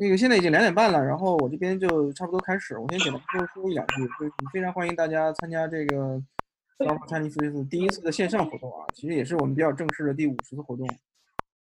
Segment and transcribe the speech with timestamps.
[0.00, 2.78] 那个现在已经两点半了，然后我这边就差不多开始。
[2.78, 6.22] 我先简单说说一两句，就是非常欢迎大家参加这个
[6.78, 10.88] Soft Chinese 第一次的线上活动啊，其实也是我们比较正式的第五十次活动。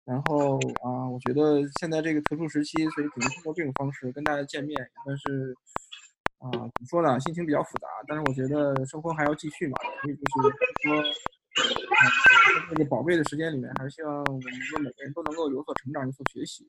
[0.03, 4.85] 然后啊，我觉得现在这个特殊时期，所以只能通过这种方式跟大家见面。
[5.05, 5.55] 但是
[6.39, 7.87] 啊，怎么说呢，心情比较复杂。
[8.05, 10.49] 但是我觉得生活还要继续嘛，所以就是
[10.83, 11.03] 说。
[11.55, 11.63] 在
[12.69, 16.67] 这个宝贵的时间里面，还是希望我们说每个人都能够有所成长、有所学习。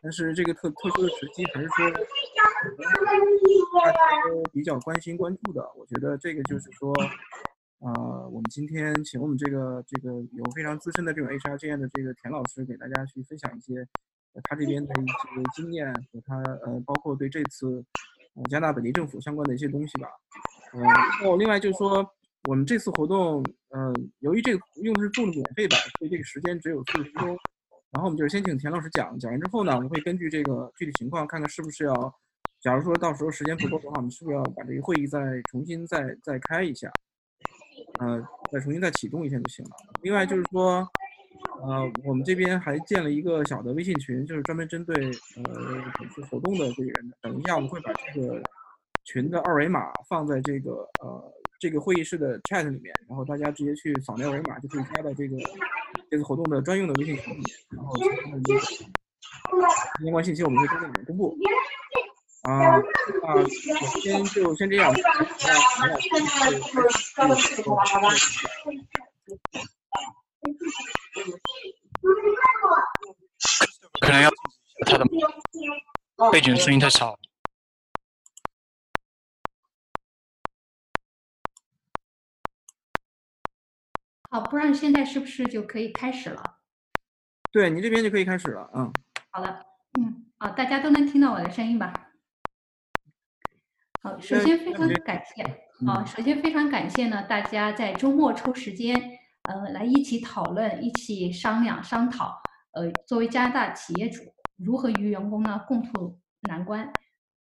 [0.00, 1.98] 但是这个特特殊的时期，还是说大
[3.92, 3.98] 家
[4.30, 5.68] 都比较关心、关注的。
[5.76, 6.94] 我觉得这个就是说，
[7.80, 13.86] 呃，我们今天请我们这个这个有非常资深的这种 HR 经验的这个田老师，给大家去分享一些
[14.44, 15.12] 他这边的一些
[15.54, 17.84] 经验和他呃，包括对这次
[18.48, 20.08] 加拿大本地政府相关的一些东西吧。
[20.72, 22.10] 嗯，然后另外就是说。
[22.46, 23.42] 我们这次活动，
[23.74, 27.38] 嗯，由于这个用的是做的免费版，所以这个时间只有四十分钟。
[27.90, 32.14] 然后我们就先请田老师讲，讲完之后呢，我们会根据这个具体情况，看看是不是要，
[32.60, 36.90] 假如说到时候时间不够的话，我们是不是要把这个会议再重新再再开一下，
[38.00, 38.20] 呃，
[38.52, 39.70] 再重新再启动一下就行了。
[40.02, 40.86] 另外就是说，
[41.62, 44.94] 呃，我们这边还建了一个小的微信群，就是专门针对
[45.36, 45.44] 呃
[45.98, 47.16] 本次活动的这个人的。
[47.22, 48.42] 等一下我们会把这个
[49.04, 51.33] 群的二维码放在这个呃。
[51.58, 55.36] 这个会议室的 chat 里面，然后大家直接去扫描二维码，就可以加到这个
[56.10, 57.56] 这次活动的专用的微信群里面。
[57.70, 57.96] 然后
[60.02, 61.36] 相关信息我们会在里面公布。
[62.42, 63.48] 啊啊，我
[64.00, 64.92] 先就先这样。
[74.00, 74.30] 可能要
[74.86, 75.04] 他的
[76.30, 77.18] 背景声音太吵。
[84.34, 86.42] 好，不知道现在是不是就可以开始了？
[87.52, 88.92] 对你这边就可以开始了，嗯。
[89.30, 89.64] 好的，
[89.96, 91.92] 嗯，好，大家都能听到我的声音吧？
[94.02, 95.44] 好，首先非常感谢，
[95.86, 99.00] 好，首先非常感谢呢，大家在周末抽时间，
[99.44, 102.42] 呃，来一起讨论，一起商量商讨，
[102.72, 104.20] 呃，作为加拿大企业主，
[104.56, 106.18] 如何与员工呢共度
[106.48, 106.92] 难关，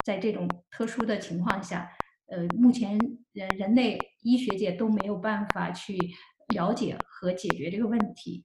[0.04, 1.92] 在这种特殊的情况下，
[2.30, 2.98] 呃，目前
[3.34, 5.96] 人人类医学界都没有办法去。
[6.54, 8.44] 了解和解决这个问题。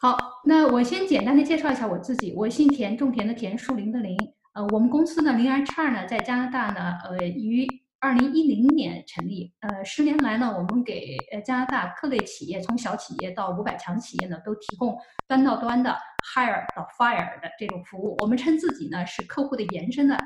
[0.00, 2.32] 好，那我先简单的介绍一下我自己。
[2.36, 4.16] 我姓田，种田的田，树林的林。
[4.54, 7.66] 呃，我们公司呢，林 HR 呢，在加拿大呢，呃，于
[7.98, 9.52] 二零一零年成立。
[9.58, 14.96] 呃，十年来呢，我们给呃加拿大各类企业，从小企业到五百强企业呢，都提供
[15.26, 15.96] 端到端的
[16.32, 18.14] hire 到 fire 的这种服务。
[18.20, 20.16] 我们称自己呢是客户的延伸的，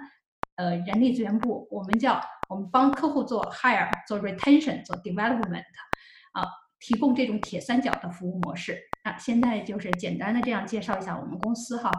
[0.56, 1.66] 呃，人力资源部。
[1.70, 2.20] 我们叫
[2.50, 5.64] 我们帮客户做 hire，做 retention，做 development，
[6.32, 6.44] 啊。
[6.82, 11.91] 提供这种铁三角的服务模式啊，现在就是简单的这样介绍一下我们公司哈。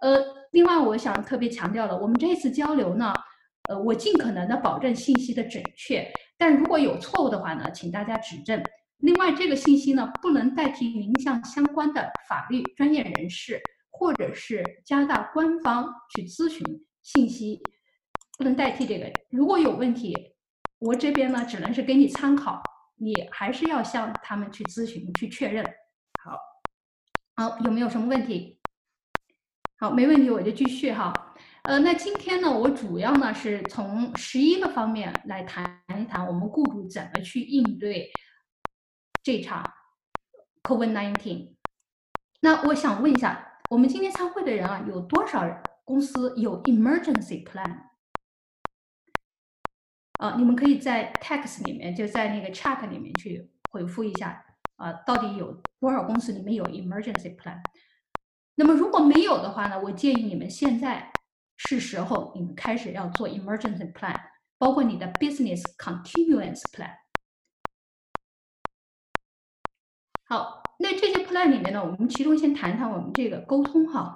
[0.00, 0.22] 呃，
[0.52, 3.14] 另外我想特别强调的，我们这次交流呢，
[3.70, 6.06] 呃，我尽可能的保证信息的准确，
[6.36, 8.62] 但如果有错误的话呢，请大家指正。
[8.98, 13.60] 另外，这个信息呢，不能代替您向相关的法律专业人士
[13.90, 16.62] 或者是加拿大官方去咨询
[17.02, 17.62] 信息，
[18.36, 19.10] 不能代替这个。
[19.30, 20.14] 如果有问题，
[20.78, 22.62] 我这边呢，只能是给你参考。
[22.96, 25.64] 你还是要向他们去咨询、去确认。
[26.22, 26.38] 好，
[27.36, 28.58] 好，有没有什么问题？
[29.78, 31.12] 好，没问题，我就继续哈。
[31.64, 38.10] 呃，那今天呢，我主要呢是从十一个方面来谈一谈我们雇主怎么去应对
[39.22, 39.64] 这场
[40.62, 41.54] COVID-19。
[42.40, 45.42] 那我想问一下，我们今天参会的人啊，有多少
[45.84, 47.80] 公司有 emergency plan？
[50.24, 54.42] 啊，你们可以在 text 里面，就在那个 chat 里面去回复一下
[54.76, 57.60] 啊，到底有多少公司里面有 emergency plan？
[58.54, 61.12] 那么如果没有的话呢，我建议你们现在
[61.58, 64.18] 是时候你们开始要做 emergency plan，
[64.56, 66.94] 包括你的 business continuance plan。
[70.26, 74.10] 好，那这些 plan 里面呢，我们其中先谈谈我们这个沟通哈，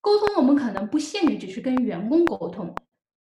[0.00, 2.74] 沟通我们可能不限于只是跟员工沟通。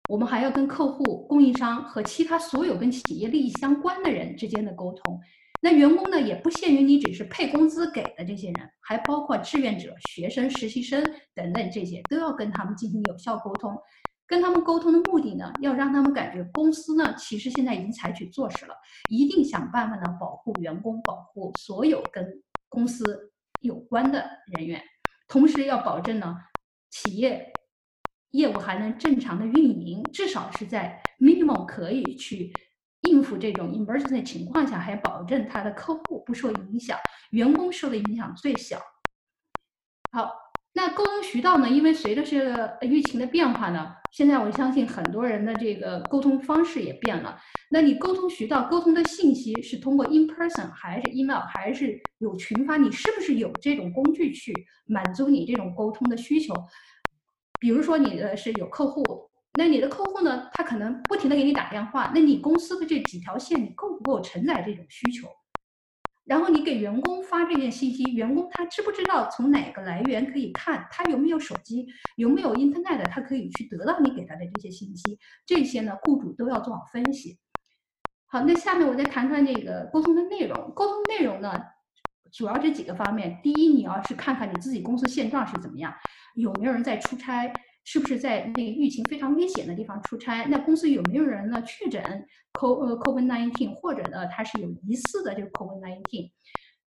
[0.08, 5.18] 我们还要跟客户、供应商和其他所有跟企业利益相关的人之间的沟通。
[5.62, 11.02] 那员工呢，也不限于你只是配工资给的这些人，还包括志愿者、学生、实习生
[11.34, 13.74] 等等这些，都要跟他们进行有效沟通。
[14.26, 18.74] 跟他们沟通的目的呢，要让他们感觉公司呢，其实现在已经采取措施了，
[19.08, 22.26] 一定想办法呢保护员工，保护所有跟
[22.68, 24.28] 公司有关的
[24.58, 24.82] 人员，
[25.28, 26.36] 同时要保证呢，
[26.90, 27.53] 企业。
[28.34, 32.52] 业务还能正常的运营，至少是在 minimum 可以去
[33.02, 36.98] 应付这种 emergency 情况下，还保证他的客户不受影响，
[37.30, 38.80] 员工受的影响最小。
[40.10, 40.32] 好，
[40.72, 41.68] 那沟通渠道呢？
[41.68, 47.38] 因为随着这个疫情的变化呢，现在我相信很多人的这个沟通方式也变了。
[47.70, 52.76] 那你沟通渠道、沟通的信息是通过 in person 还是 email 还是有群发？
[52.76, 54.52] 你是不是有这种工具去
[54.86, 56.52] 满足你这种沟通的需求？
[57.64, 59.02] 比如说你的是有客户，
[59.58, 65.26] 那你的客户呢，他可能不停的给你打电话，那你公司的这几条线，你够不够承载这种需求？
[66.26, 70.86] 然后你给员工发这件信息，员工他知不知道从哪个来源可以看？
[70.90, 71.86] 他有没有手机？
[72.16, 73.02] 有没有 Internet？
[73.06, 75.18] 他可以去得到你给他的这些信息。
[75.46, 77.38] 这些呢，雇主都要做好分析。
[78.26, 80.70] 好，那下面我再谈谈这个沟通的内容。
[80.74, 81.58] 沟通内容呢，
[82.30, 83.40] 主要这几个方面。
[83.42, 85.94] 第一，你要去看看你自己公司现状是怎么样，
[86.34, 87.52] 有没有人在出差。
[87.86, 90.46] 是不是在那个疫情非常危险的地方出差？
[90.46, 92.02] 那公司有没有人呢确诊
[92.54, 96.30] co 呃 COVID nineteen，或者呢他是有疑似的这个 COVID nineteen？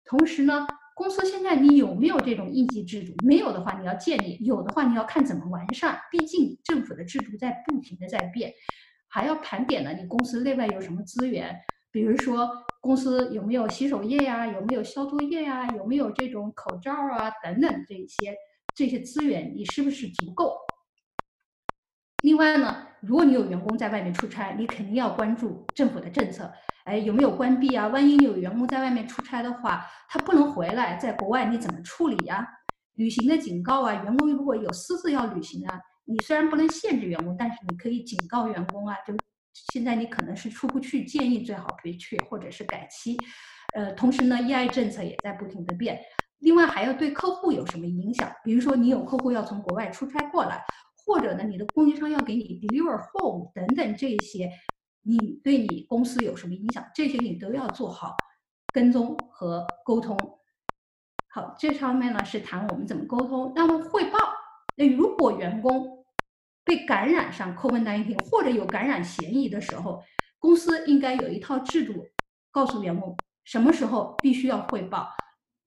[0.04, 0.66] 同时呢，
[0.96, 3.14] 公司现在你有没有这种应急制度？
[3.24, 6.00] 没有的话，你要建立；有的话，你要看怎么完善。
[6.10, 8.52] 毕竟政府的制度在不停的在变，
[9.06, 11.56] 还要盘点呢，你公司内外有什么资源？
[11.92, 14.48] 比如说公司有没有洗手液呀？
[14.48, 15.68] 有没有消毒液呀？
[15.76, 17.30] 有没有这种口罩啊？
[17.40, 18.34] 等等这些
[18.78, 20.56] 这些资源，你是不是足够？
[22.22, 26.48] 另外呢，如果你有员工在外面出差，你肯定要关注政府的政策，
[26.84, 27.88] 哎，有没有关闭啊？
[27.88, 32.46] 万一你有员工在外面出差的话，他不能回来，在国外你怎么处理呀？
[32.94, 39.12] 旅行的警告啊，员工如果有私自要旅行啊，你虽然不能限制员工，但是你可以警告员工啊，就
[39.72, 43.16] 现在你可能是出不去，建议最好别去，或者是改期。
[43.74, 46.00] 呃，同时呢，EI 政策也在不停的变，
[46.38, 48.32] 另外还要对客户有什么影响？
[48.42, 50.64] 比如说你有客户要从国外出差过来。
[51.06, 54.50] 或者呢，你的供应商要给你 deliver 货物等等这些，
[55.00, 56.84] 你对你公司有什么影响？
[56.94, 58.14] 这些你都要做好
[58.74, 60.18] 跟踪和沟通。
[61.30, 63.50] 好，这上面呢是谈我们怎么沟通。
[63.56, 64.18] 那么汇报，
[64.76, 66.04] 那如果员工
[66.62, 70.02] 被感染上 COVID-19 或者有感染嫌疑的时候，
[70.38, 72.06] 公司应该有一套制度，
[72.50, 75.08] 告诉员工什么时候必须要汇报。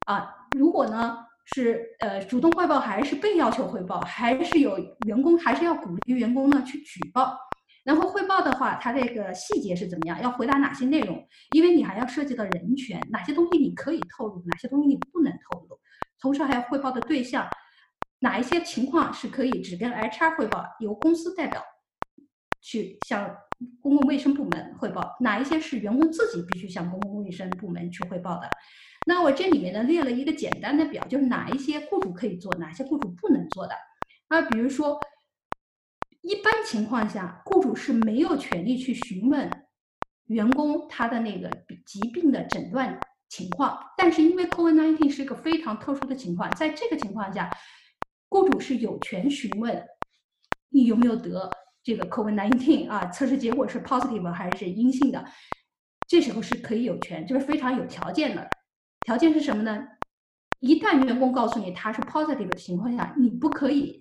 [0.05, 1.25] 啊，如果呢？
[1.53, 4.77] 是呃主动汇报还是被要求汇报，还是有
[5.07, 7.35] 员工还是要鼓励员工呢去举报？
[7.83, 10.21] 然后汇报的话，它这个细节是怎么样？
[10.21, 11.27] 要回答哪些内容？
[11.53, 15.77] 因为你还要涉及到人权，哪些东西你可以透露，哪些东西你不能透露？
[16.21, 17.49] 同时还要汇报的对象，
[18.19, 21.61] 哪一些情况是可以只跟 HR 汇报，由公司代表
[22.61, 23.35] 去向
[23.81, 25.17] 公共卫生部门汇报？
[25.19, 28.47] 哪一些是员工自己必须向公共卫生部门去汇报的？
[29.05, 33.73] 那我这里面呢列了一个简单的表，就是哪一些雇主可以做，哪些雇主不能做的。
[34.27, 34.99] 啊，比如说，
[36.21, 39.49] 一般情况下，雇主是没有权利去询问
[40.27, 41.49] 员工他的那个
[41.85, 43.77] 疾病的诊断情况。
[43.97, 47.49] 但是因为 COVID-19 是一个非常特殊的情况，在这个情况下，
[48.29, 49.83] 雇主是有权询问
[50.69, 51.49] 你有没有得
[51.83, 55.25] 这个 COVID-19 啊，测试结果是 positive 还是阴性的，
[56.07, 58.47] 这时候是可以有权，就是非常有条件的。
[59.05, 59.83] 条件是什么呢？
[60.59, 63.99] 一旦员工告诉你他是 positive 的情况下，你不可以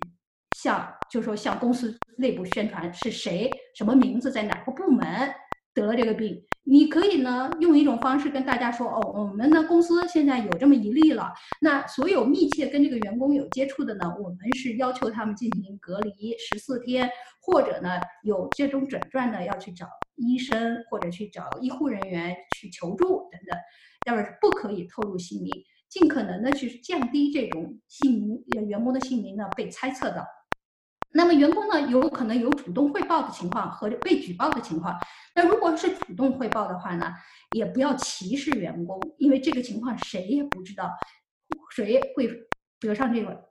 [0.55, 5.33] 向，就是说向公司内部宣传是谁、什么名字、在哪个部门
[5.73, 6.39] 得了这个病。
[6.63, 11.33] 你可以呢用一种方式跟大家说：哦，我们的公司现在有这么一例了。
[11.59, 17.09] 那所有密切跟这个员工有接触的呢，我们是要求他们进行隔离十四天，
[17.41, 23.57] 或者呢有这种诊断的要去找医生或者去找医护人员去求助等等。
[24.05, 25.51] 待会儿是不可以透露姓名，
[25.87, 30.25] 尽可能的去降低这种姓名员工的姓名呢被猜测到。
[31.13, 34.97] 那么员工呢有可能有主动汇报的情况和被举报的情况。
[35.35, 37.13] 那如果是主动汇报的话呢，
[37.55, 40.89] 也不要歧视员工，因为这个情况谁也不知道
[41.75, 42.27] 谁会
[42.79, 43.47] 得上这个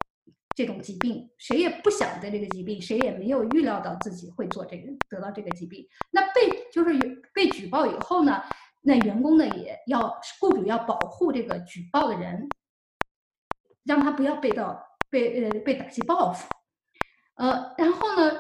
[0.57, 5.87] 这种疾病，谁也不想得这个疾病，谁也没有预料到自己会做这个得到这个疾病。
[6.11, 6.99] 那被就是
[7.33, 8.42] 被举报以后呢？
[8.82, 12.49] 那员工呢也要雇主要保护这个举报的人，
[13.84, 16.49] 让他不要被到被呃被打击报复，
[17.37, 18.38] 呃，然后呢，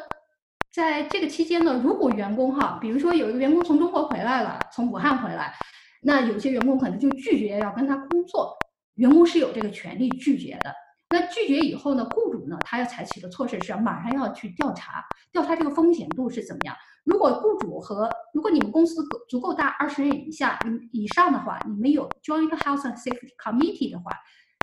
[0.72, 5.54] 在这个期间呢，如果员工哈，比如说有一个员工从中国回来了，从武汉回来，
[6.02, 8.56] 那有些员工可能就拒绝要跟他工作，
[8.94, 10.74] 员工是有这个权利拒绝的。
[11.12, 16.76] 那拒绝以后呢，雇主呢他要采取的措施是马上要去调查，调查这个风险度是怎么样。
[17.04, 20.58] 如果雇主和如果你们公司足够大，二十人以下、
[20.92, 24.12] 以上的话，你们有 Joint Health and Safety Committee 的话，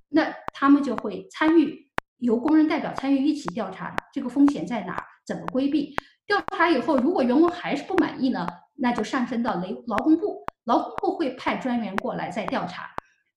[0.10, 1.90] 那他们就会参与，
[2.20, 5.96] 由工人代表参与一起调查这个风险在哪，怎么规避。
[6.26, 12.90] 调查以后，如果员工还是不满意呢，那就上升到劳劳工部，劳工部会派专员过来再调查。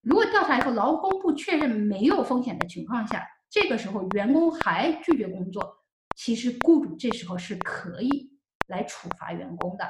[0.02, 5.76] 如果调查以后劳工部确认没有风险的情况下，这个时候员工还拒绝工作，
[6.16, 8.30] 其实雇主这时候是可以
[8.69, 9.85] 来处罚员工的。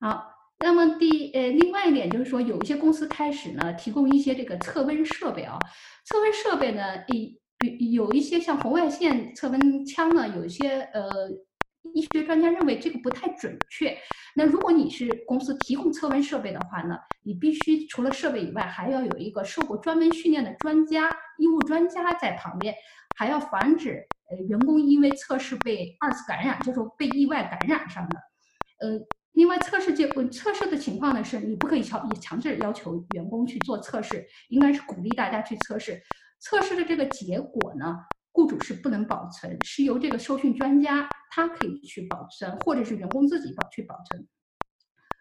[0.00, 5.58] 好，那么第呃另外一点就是说，有一些公司开始呢提供一些这个测温设备啊，
[6.04, 7.40] 测温设备呢，一
[7.92, 11.10] 有一些像红外线测温枪呢，有一些呃。
[11.94, 13.96] 医学专家认为这个不太准确。
[14.36, 22.74] 那如果你是公司提供测温设备的话呢，你必须除了设备以外，还要有一个受过专门训练的专家、医务专家在旁边，
[23.16, 28.16] 还要防止呃员工因为测试被二次感染，就是被意外感染上的。
[28.80, 29.00] 呃，
[29.32, 36.00] 另外测试结果测试的情况呢，是你不可以强也强制要求员工去做测试，应该是鼓励大家去测试。
[36.38, 37.96] 测试的这个结果呢？
[38.40, 44.26] 雇主是不能保存，是由这个受训专家他可以去保存，或者是员工自己保去保存。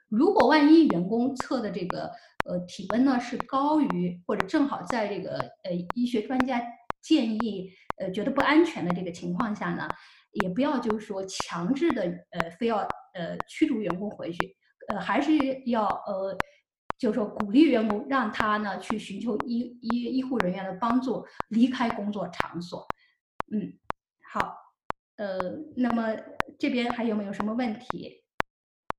[0.08, 2.10] 如果万一员工测的这个
[2.46, 6.62] 呃体温呢是高于或者正好在这个呃医学专家
[7.02, 9.88] 建议呃觉得不安全的这个情况下呢，
[10.32, 12.78] 也不要就是说强制的呃非要
[13.14, 14.56] 呃驱逐员工回去，
[14.88, 15.32] 呃还是
[15.66, 16.38] 要呃
[16.98, 22.86] 就是说鼓励员工让他呢去寻求医医医护人员的帮助，离开工作场所。
[23.52, 23.74] 嗯，
[24.32, 24.56] 好，
[25.18, 25.38] 呃，
[25.76, 26.16] 那么
[26.58, 28.24] 这边还有没有什么问题？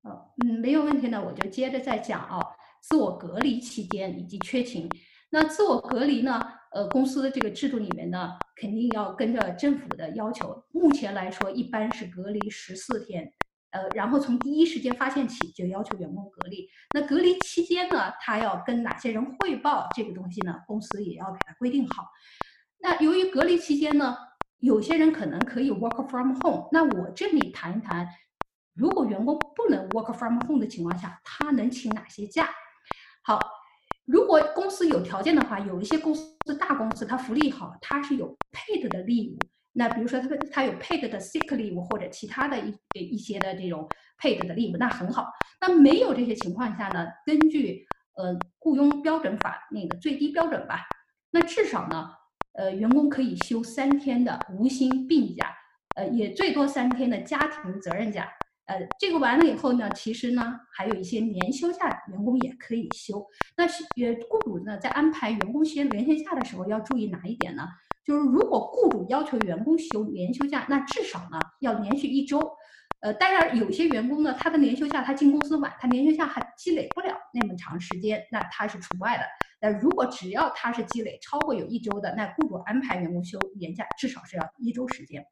[0.03, 2.41] 哦，嗯，没有问题呢，我就接着再讲啊。
[2.83, 4.89] 自我隔离期间以及缺勤，
[5.29, 6.41] 那自我隔离呢？
[6.73, 10.65] 呃，公司的这个制度里面呢，肯定要跟着政府的要求。
[10.71, 13.31] 目前来说，一般是隔离十四天，
[13.73, 16.67] 呃，然后从第一时间发现起就要求员工隔离。
[16.95, 20.63] 那隔离期间呢，他要跟哪些人汇报这个东西呢？
[20.67, 22.07] 公司也要给他规定好。
[22.83, 24.17] 那由于隔离期间呢？
[24.61, 28.07] 有些人可能可以 work from home，那我这里谈一谈，
[28.75, 32.47] 如果员工不能 work from home 的情况下，他能请哪些假？
[33.25, 33.41] 好，
[34.05, 39.41] 如果公司有条件的话，有一些公司大公司它福利好，它是有 paid 的 leave，
[39.73, 45.27] 那比如说它它有 paid 的 sick leave 或者其他的一一些的这种 paid 的 leave，那很好。
[45.59, 50.87] 那没有这些情况下呢，根据呃雇佣标准法那个最低标准吧，
[51.31, 52.11] 那至少呢。
[52.53, 55.55] 呃，员工可以休三天的无薪病假，
[55.97, 58.29] 呃，也最多三天的家庭责任假。
[58.67, 63.27] 呃，这个完了以后呢，其实呢，还有一些年休假，员工也可以休。
[63.57, 67.65] 那是呃，雇主呢在安排员工休年休假的时候，要注意哪一点呢？
[68.05, 72.39] 就是如果雇主要求员工休年休假，那至少呢要连续一周。
[73.01, 79.25] 呃，当然有些员工呢，他的年休假他进公司晚，他年休假还积累不了那么长时间，那他是除外的。
[79.63, 85.25] 那如果只要他是积累超过有一周的，那雇主安排员工休年假至少是要一周时间。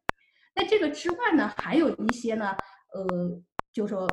[0.55, 2.57] 那这个之外呢，还有一些呢，
[2.95, 3.41] 呃，
[3.73, 4.09] 就说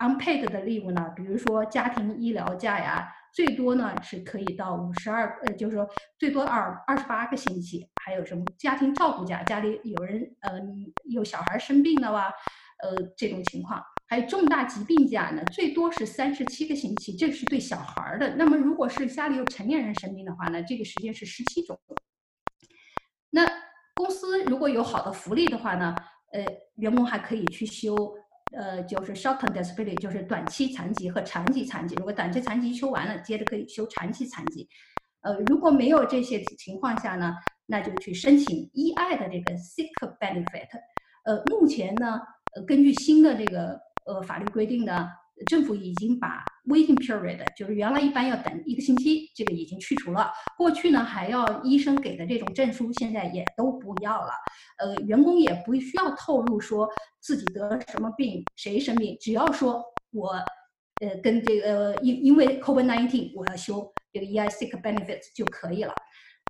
[0.00, 7.88] unpaid 的 leave 呢，比如说家庭医疗假呀，最多呢是可以到五十二，呃，就是说最多二二十八个星期。
[8.04, 10.60] 还有什么家庭照顾假，家里有人呃
[11.10, 12.32] 有小孩生病了哇，
[12.82, 13.82] 呃这种情况。
[14.08, 18.36] 还有重大疾病假呢，最多是三十七个星期，这是对小孩的。
[18.36, 21.76] 那么如果是家里有成年人生病的话呢，这个时间是十七周。
[23.30, 23.44] 那
[23.96, 25.92] 公司如果有好的福利的话呢，
[26.32, 27.96] 呃，员工还可以去休，
[28.56, 31.96] 呃，就是 short-term disability，就是短期残疾和长期残疾。
[31.96, 34.68] 如果短期残疾休完了，接着可以休长期残疾。
[35.22, 37.34] 呃，如果没有这些情况下呢，
[37.66, 39.90] 那就去申请 EI 的这个 sick
[40.20, 40.68] benefit。
[41.26, 42.18] 呃，目前呢，
[42.54, 43.78] 呃，根据新的这个。
[44.06, 45.08] 呃，法律规定呢，
[45.48, 50.30] 政府已经把 waiting period，就是原来一般要等一个星期，这个已经去除了。
[50.56, 54.30] 过去呢，还要医生给的这种证书，现在也都不要了。
[54.78, 60.28] 呃，员工也不需要透露说自己得了什么病，谁生病，只要说我，
[61.00, 65.92] 呃，跟这个因因为 COVID-19 我要休这个 EI sick benefits 就可以了。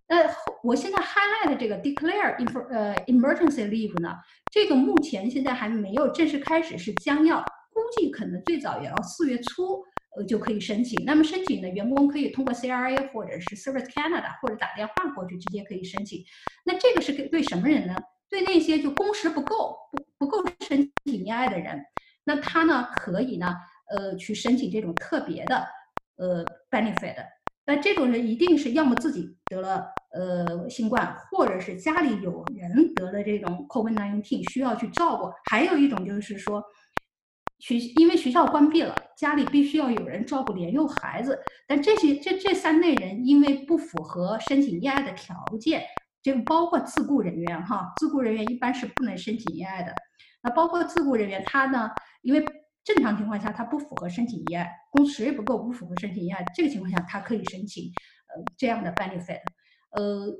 [0.08, 0.22] 那
[0.62, 4.14] 我现在 highlight 的这个 declare in 呃 emergency leave 呢？
[4.52, 7.40] 这个目前现在还没有正式开始，是将要，
[7.72, 9.82] 估计可能最早也要四月初，
[10.16, 11.04] 呃就可以申请。
[11.04, 16.24] 那么申请的员工可以通过 CRA 或者是 Service Canada 或者打电话过去直接可以申请。
[16.64, 17.96] 那这个是给对什么人呢？
[18.28, 21.80] 对那些就工时不够不不够申请 EI 的人，
[22.24, 23.54] 那他呢可以呢
[23.90, 25.66] 呃去申请这种特别的
[26.16, 27.16] 呃 benefit。
[27.66, 35.32] 那这种人一定是要么自己得了呃新冠，或者是家里有人得了这种 COVID-19 需要去照顾。
[35.50, 36.62] 还有一种就是说，
[37.58, 41.38] 学因为学校关闭了，家里必须要有人照顾年幼孩子。
[41.66, 45.82] 但这些这这三类人因为不符合申请 EI 的条件，
[46.22, 49.92] 这个包括自雇人员哈，自雇人员一般是不能申请 EI 的。
[50.42, 51.90] 那包括自雇人员，他呢，
[52.22, 52.44] 因为
[52.86, 57.90] 正常情况下，他不符合申请 EI，工时也不够，不符合申请 EI，这个情况下他可以申请，
[58.28, 59.40] 呃，这样的 benefit。
[59.90, 60.32] 呃，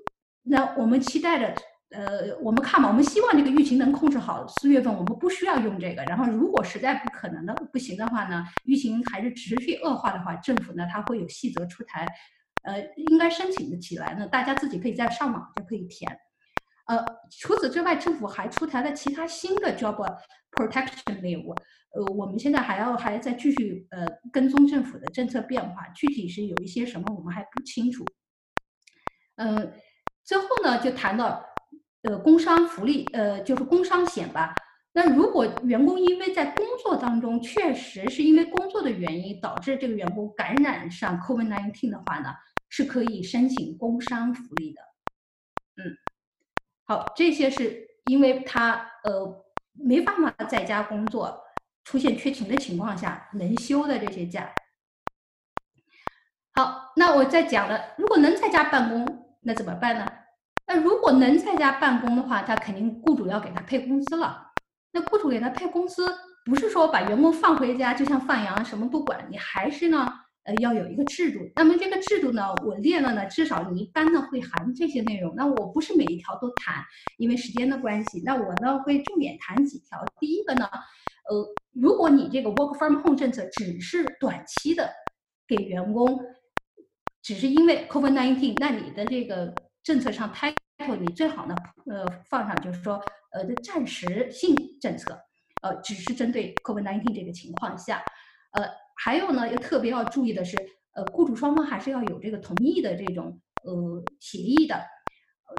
[0.45, 1.55] 那我们期待的，
[1.91, 6.05] 呃，我们看吧，我们希望这个疫情能控制好，四月份我们不需要用这个。
[6.05, 12.07] 然后如果实在不可能的不行的话呢，疫情还是持续恶化的话，政府呢它会有细则出台，
[12.63, 16.17] 呃，应该申请的起来呢，大家自己可以在上网就可以填。
[16.87, 19.97] 呃，除此之外，政府还出台了其他新的 job
[20.53, 21.53] protection leave。
[21.91, 28.05] 呃，我们现在还要还在继续呃跟踪政府的政策变化，具体是有一些什么我们还不清楚。
[29.37, 29.73] 嗯，
[30.25, 31.45] 最后呢就谈到
[32.03, 34.55] 呃工伤福利，呃就是工伤险吧。
[34.93, 42.31] 那如果员工因为在工作当中确实是因为工作的原因导致这个员工感染上 COVID-19 的话呢，
[42.69, 44.81] 是可以申请工伤福利的。
[45.83, 46.06] 嗯。
[46.87, 51.45] 好，这些是因为他呃没办法在家工作，
[51.85, 54.53] 出现缺勤的情况下能休的这些假。
[56.55, 60.11] 好，那我再讲了，如果能在家办公，那怎么办呢？
[60.69, 64.53] 那如果能在家办公的话，他肯定雇主要给他配工资了。
[64.93, 66.07] 那雇主给他配工资，
[66.45, 70.26] 不是说把员工放回家就像放羊什么不管，你还是呢？
[70.47, 71.41] 呃，要有一个制度。
[71.57, 75.35] 那么这个制度呢，我列了呢，至少你一般呢会含这些内容。
[75.37, 76.85] 那我不是每一条都谈，
[77.19, 78.23] 因为时间的关系。
[78.25, 79.99] 那我呢会重点谈几条。
[80.21, 80.69] 第一个呢，
[81.29, 84.89] 呃，如果你这个 work from home 政策只是短期的
[85.49, 86.21] 给员工，
[87.23, 95.19] 只是因为 COVID-19，那你的这个政策上 title 你最好呢，呃，放上就是说，呃的暂时性政策，
[95.63, 98.01] 呃，只是针对 COVID-19 这个情况下，
[98.53, 98.86] 呃。
[98.97, 100.57] 还有呢，要特别要注意的是，
[100.95, 104.81] 呃，雇主双方还是要有这个同意的这种呃协议的。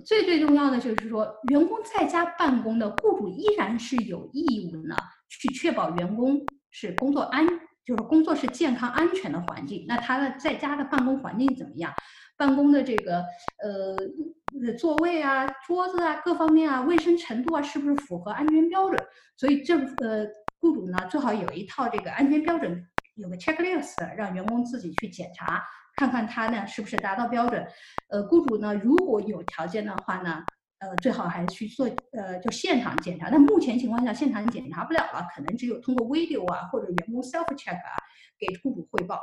[0.03, 4.95] 最最重要的就是说，员工在家办公的，雇主依然是有义务呢，
[5.29, 7.47] 去确保员工是工作安，
[7.85, 9.85] 就是工作是健康安全的环境。
[9.87, 11.93] 那他的在家的办公环境怎么样？
[12.37, 13.23] 办公的这个
[13.63, 19.01] 呃座位啊、桌子啊各方面啊，卫生程度啊，是不是符合安全标准？
[19.37, 20.27] 所以这呃
[20.59, 22.85] 雇主呢，最好有一套这个安全标准。
[23.17, 25.63] 有个 checklist，让员工自己去检查，
[25.95, 27.65] 看看他呢是不是达到标准。
[28.09, 30.43] 呃，雇主呢如果有条件的话呢，
[30.79, 33.29] 呃，最好还是去做呃就现场检查。
[33.29, 37.97] 但目前情况下现场检查不了了，可能只有通过 video 啊或者员工 self check 啊
[38.39, 39.19] 给雇主汇报。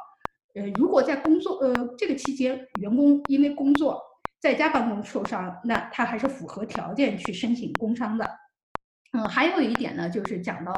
[0.55, 4.01] 呃，如果在工作呃这个期间员工因为工作
[4.41, 8.29] 在家办公受伤，那他还是符合条件去申请工伤的。
[9.17, 10.73] 嗯，还有一点呢，就是讲到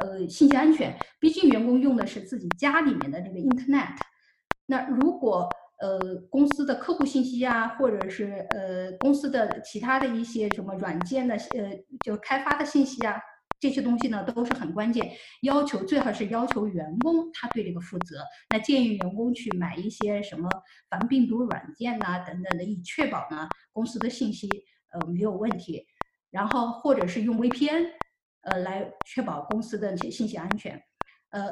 [0.00, 3.96] 呃信息安全，毕竟员工用的是自己家里面的这个 Internet，
[4.66, 5.48] 那如果
[5.80, 13.20] 呃公司的客户信息啊，或者是呃公司的其他的一些什么软件的呃就开发的信息啊，
[13.58, 15.10] 这些东西呢都是很关键，
[15.42, 18.22] 要求最好是要求员工他对这个负责。
[18.50, 20.48] 那建议员工去买一些什么
[20.88, 24.48] 防病毒软件呐等等的，以确保呢公司的信息
[24.92, 25.84] 呃没有问题。
[26.30, 27.90] 然后或者是用 VPN，
[28.42, 30.82] 呃，来确保公司的信息安全。
[31.30, 31.48] 呃，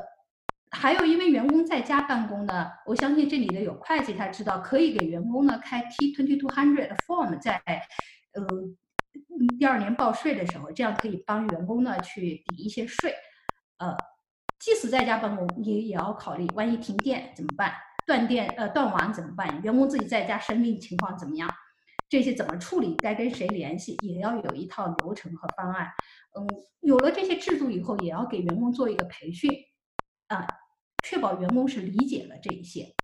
[0.70, 7.62] 还有因为员工在家办公呢，我相信这里的有会计，他知道可以给员工呢开 T twenty two hundred form，在
[8.32, 8.46] 呃
[9.58, 13.14] 第二年报税的时候，这样可以帮员工呢去抵一些税。
[13.78, 13.96] 呃，
[14.58, 17.72] 即使在家办公，你也要考虑，万一停电怎么办？
[18.06, 19.60] 断电呃断网怎么办？
[19.62, 21.48] 员工自己在家生病情况怎么样？
[22.08, 22.94] 这些怎么处理？
[22.96, 23.96] 该跟谁联系？
[24.02, 25.88] 也要有一套流程和方案。
[26.38, 26.46] 嗯，
[26.80, 29.50] 有了这些制度以后，也要给员工做一个培训，
[30.28, 30.46] 啊，
[31.04, 32.94] 确保员工是理解了这一些。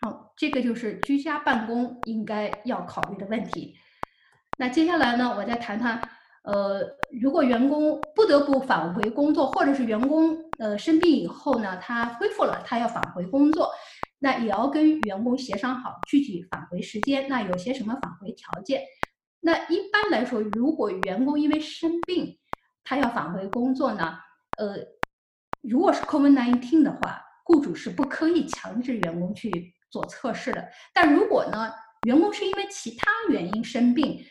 [0.00, 3.76] 好，这个就是居家办公应该要考虑的问题。
[4.58, 6.02] 那接下来呢，我再谈谈，
[6.42, 6.82] 呃，
[7.20, 13.70] 如果员工不得不返回工作，或者是员工呃生病以后呢，他恢复了，他要返回工作。
[14.22, 18.84] 那也要跟员工协商好具体返回时间，那有些什么返回条件？
[19.40, 22.38] 那一般来说，如果员工因为生病，
[22.84, 24.16] 他要返回工作呢？
[24.58, 24.76] 呃，
[25.60, 30.68] 如果是 COVID-19 的话，雇主是不可以强制员工去做测试的。
[30.94, 31.72] 但如果呢，
[32.06, 34.24] 员工是因为其他原因生病，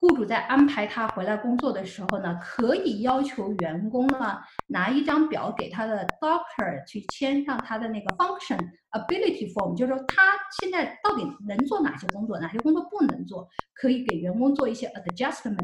[0.00, 8.58] 雇主在安排他回来工作的时候呢，可以要求员工呢拿一张表给他的 doctor 去签上他的那个 function
[8.92, 10.22] ability form，就是说他
[10.60, 15.58] 现在到底能做哪些工作，哪些工作不能做，可以给员工做一些 adjustment，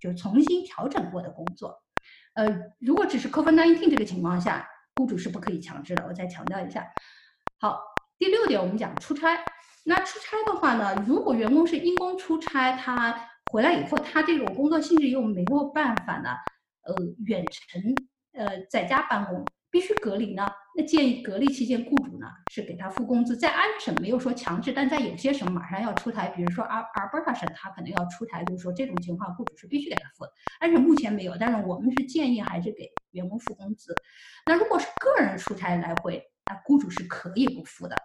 [0.00, 1.80] 就是重新调整过的工作。
[2.34, 2.46] 呃，
[2.80, 6.04] 如果只是 COVID-19 这个情况下，雇主是不可以强制的。
[6.08, 6.86] 我再强调一下。
[7.60, 7.80] 好，
[8.18, 9.38] 第六点我们讲出差。
[9.84, 13.16] 那出差的话呢，如果员工是因公出差，他
[13.52, 16.30] 回来以后，他这种工作性质又没有办法呢，
[16.82, 17.82] 呃，远程
[18.32, 20.46] 呃在家办公，必须隔离呢？
[20.76, 23.36] 那建议隔离期间，雇主呢是给他付工资。
[23.36, 30.32] 在安省没有说强制，但在有些省马上要出台，比如说阿阿尔伯塔省，他可能要出台，就是说这种情况，雇主是必须给他付的。
[30.58, 33.94] 安省目前没有，但是我们是建议还是给员工付工资。
[34.44, 37.96] 那如果是个人出差来回，那雇主是可以不付的。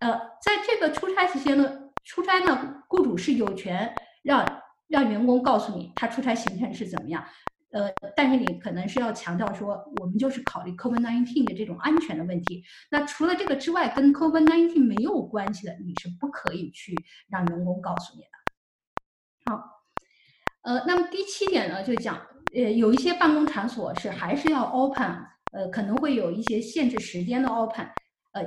[0.00, 3.92] 呃，在这个出差期间呢，出差呢，雇主是有权
[4.22, 7.22] 让让员工告诉你他出差行程是怎么样。
[7.72, 12.64] 呃，但是你可能是要强调说，我们就是考虑 COVID-19 的这种安全的问题。
[12.90, 16.94] 那除了这个之外，跟 COVID-19 没有关系的，你是不可以去
[17.28, 19.50] 让员工告诉你的。
[19.50, 19.62] 好，
[20.62, 22.16] 呃，那么第七点呢，就讲，
[22.54, 25.04] 呃，有一些办公场所是还是要 open，
[25.52, 27.84] 呃，可能会有一些限制时间的 open，
[28.32, 28.42] 呃，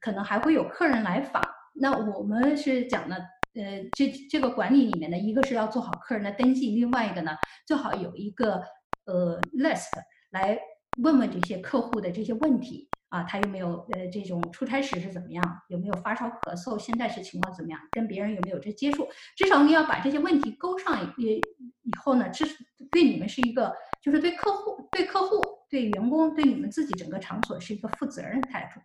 [0.00, 1.42] 可能还会有客人来访。
[1.74, 3.16] 那我们是讲的。
[3.54, 8.62] 呃，这这个管理里面呢，一个是要做好客人的登记，另外一个呢，最好有一个
[9.04, 9.90] 呃 list
[10.30, 10.58] 来
[11.02, 19.06] 问问这些客户的这些问题啊，他有没有呃这种出差时是怎么样，有没有发烧咳嗽，现在是情况怎么样，跟别人有没有这接触，
[19.36, 22.46] 至少你要把这些问题勾上，也以后呢，这
[22.90, 28.80] 对你们是一个，就是对客户、对客户、对员工、对你们自己整个场所是一个负责任的态度。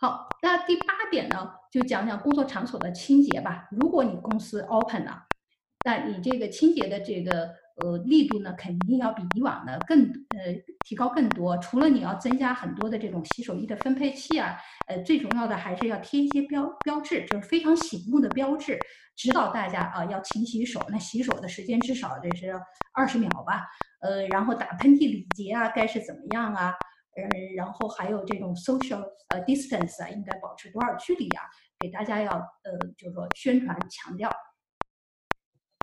[0.00, 3.68] 好，那第八点呢，就讲讲工作场所的清洁吧。
[3.70, 5.24] 如果你公司 open 了，
[5.84, 7.50] 那你这个清洁的这个
[7.82, 10.54] 呃力度呢，肯定要比以往的更呃
[10.86, 11.58] 提高更多。
[11.58, 18.78] 除了你要增加很多的这种洗手液的分配器啊，呃，最重要的还是要贴一些标标志，就是非常醒目的标志，
[19.16, 20.80] 指导大家啊要勤洗手。
[20.88, 22.58] 那洗手的时间至少得是
[22.94, 23.68] 二十秒吧，
[24.00, 26.74] 呃，然后打喷嚏礼节啊，该是怎么样啊？
[27.16, 31.42] 嗯，然后还有这种 social 呃 distance 啊，应该保持多少距离啊？
[31.80, 34.30] 给大家要呃，就是说宣传强调。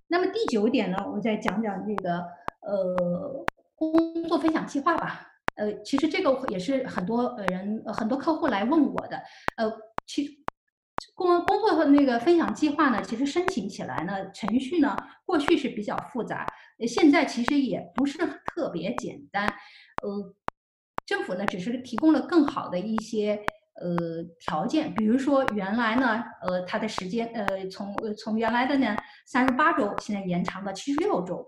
[0.07, 2.19] 那么第九点呢，我们再讲讲这个
[2.61, 5.27] 呃工作分享计划吧。
[5.55, 9.21] 呃，其实这个也是很多呃人很多客户来问我的。
[9.57, 9.69] 呃，
[10.05, 10.45] 其
[11.13, 16.45] 工工作和那个分享计划呢，其实申请起来呢，程序呢过去是比较复杂，
[16.87, 19.45] 现在其实也不是特别简单。
[20.03, 20.33] 呃。
[21.07, 23.41] 政府呢，只是提供了更好的一些
[23.81, 28.93] 呃条件，比如说原来呢，呃，它的时间呃从从原来的呢
[29.25, 31.45] 三十八周，现在延长到七十六周。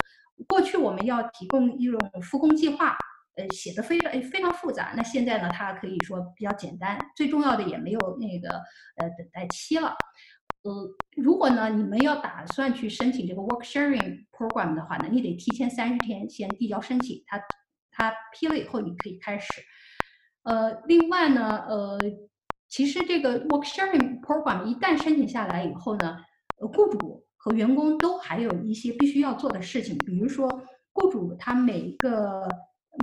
[0.47, 2.95] 过去我们要提供一种复工计划，
[3.35, 4.93] 呃，写的非常非常复杂。
[4.95, 8.49] 那现在呢，它可以说比较简单，最重要的也没有那个
[8.95, 9.93] 呃等待期了。
[10.61, 10.71] 呃，
[11.17, 17.37] 如果呢你们要打算去申请这个 work sharing program 的话呢，你得提前三十天先递交申请，它。
[17.99, 19.61] 它批了以后，你可以开始。
[20.43, 21.99] 呃，另外呢，呃，
[22.69, 26.17] 其实这个 work sharing program 一旦申请下来以后呢，
[26.61, 30.47] 呃，雇主和员工都还有一些必须要做的事情，比如说，
[30.93, 32.47] 雇主他每一个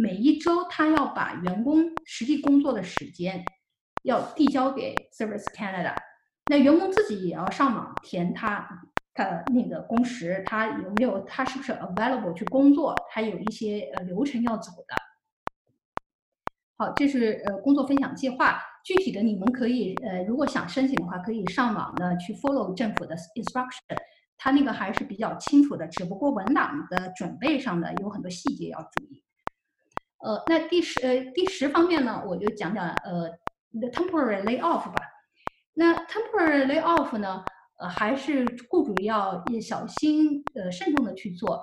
[0.01, 3.45] 每一周他要把员工实际工作的时间
[4.03, 5.95] 要递交给 Service Canada，
[6.51, 8.67] 那员工自己也要上网填他。
[9.17, 11.21] 他那个工时，他有没有？
[11.23, 12.95] 他是不是 available 去工作？
[13.09, 14.95] 他有一些呃流程要走的。
[16.77, 18.61] 好，这是呃工作分享计划。
[18.85, 23.97] 具体的，你们可以呃，如果想申请的话，可以上网呢去 follow 政府的 instruction。
[24.39, 29.25] 他那个还是比较清楚的，只不过文档的准备上呢有很多细节要注意。
[30.19, 33.31] 呃，那第十呃第十方面呢，我就讲讲呃
[33.73, 35.03] the temporary layoff 吧。
[35.73, 37.43] 那 temporary layoff 呢？
[37.79, 41.63] 呃，还是雇主要小心呃慎重的去做。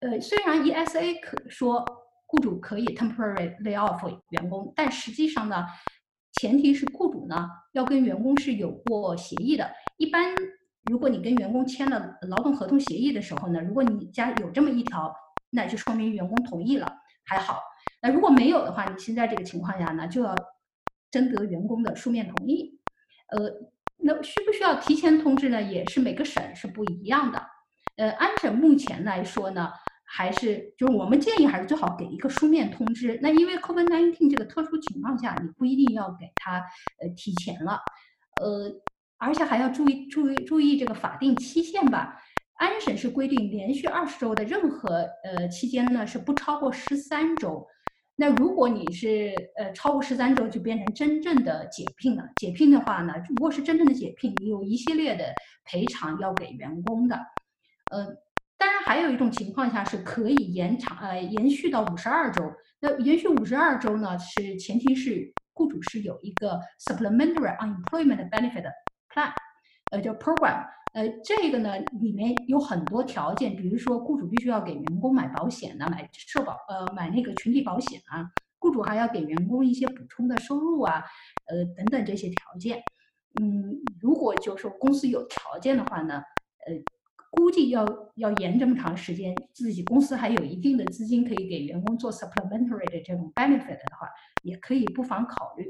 [0.00, 1.84] 呃，虽然 ESA 可说
[2.26, 5.64] 雇主可以 temporary lay off 员工，但实际上呢，
[6.34, 9.70] 前提是雇主呢要跟员工是有过协议的。
[9.96, 10.34] 一般
[10.90, 15.14] 如果你跟员工签了劳动合同协议的时候呢，如果你家有这么一条，
[15.50, 16.92] 那就说明员工同意了，
[17.24, 17.60] 还好。
[18.02, 20.34] 那如果没有的话，你现在这个情况下呢，就要
[21.10, 22.78] 征得员工的书面同意。
[23.28, 23.72] 呃。
[23.98, 25.60] 那需不需要提前通知呢？
[25.62, 27.42] 也是每个省是不一样的。
[27.96, 29.72] 呃，安省目前来说呢，
[30.04, 33.18] 还是就是我们建议还是最好给一个书面通知。
[33.22, 36.58] 那因为 COVID-19 这个特殊情况下，你不一定要给他
[37.00, 37.80] 呃提前了。
[38.40, 38.70] 呃，
[39.18, 42.20] 而且还要注意注意注意这个法定期限吧。
[42.54, 47.66] 安省是规定连续二十周的任何呃期间呢是不超过十三周。
[48.18, 52.26] 那如果你是呃超过十三周，就变成真正的解聘了。
[52.36, 57.16] 解聘的话呢，如果是真正的解聘，有一系列的赔偿要给员工的。
[57.90, 58.06] 呃，
[58.56, 62.42] 当然还有一种情况下是可以延长呃延续到五十二周。
[62.80, 68.64] 那延续五十二周呢，是前提是雇主是有一个 supplementary unemployment benefit
[69.12, 69.32] plan，
[69.90, 81.04] 呃叫 program，呃，这个呢里面有很多条件，比如说雇主必须要给员工买保险呢，买社保，呃，买那个群体保险啊，雇主还要给员工一些补充的收入啊，
[81.48, 82.82] 呃，等等这些条件。
[83.38, 86.14] 嗯，如果就是说公司有条件的话呢，
[86.66, 86.72] 呃，
[87.28, 94.08] 估计要要延这么长时间，自己公司还有一定的资金可以给员工做 supplementary 的这种 benefit 的话，
[94.42, 95.68] 也可以不妨考虑。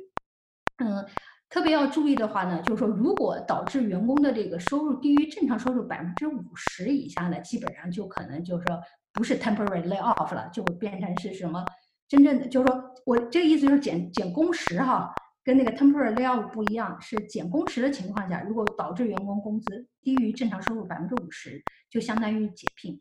[0.76, 1.04] 嗯。
[1.48, 8.80] 特别要注意的话呢，就是说，如果导致员工的这个收入低于正常收入百分之五十以下呢，基本上就可能就是说
[9.12, 11.64] 不是 temporary lay off 了，就会变成是什么
[12.09, 22.98] 真正的，就是说我这个意思就是减减工时哈，跟那个 temporary lay off 不一样，是减工时的情况下，如果导致员工工资低于正常收入百分之五十，就相当于解聘，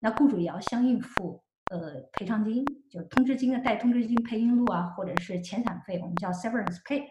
[0.00, 7.02] 那雇主也要相应付呃赔偿金，就通知金的带通知金、配音录啊，或者是遣散费，我们叫 severance pay。